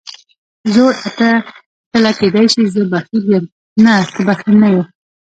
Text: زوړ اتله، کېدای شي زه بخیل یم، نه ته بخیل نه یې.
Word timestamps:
زوړ 0.73 0.91
اتله، 1.87 2.11
کېدای 2.19 2.45
شي 2.53 2.61
زه 2.73 2.81
بخیل 2.91 3.23
یم، 3.31 3.45
نه 3.83 3.93
ته 4.13 4.21
بخیل 4.27 4.55
نه 4.63 4.69
یې. 4.73 4.83